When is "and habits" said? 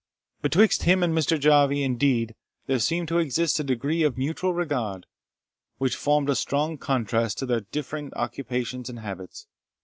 8.89-9.45